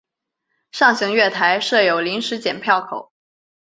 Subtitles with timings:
[0.71, 3.11] 上行月台设有临时剪票口。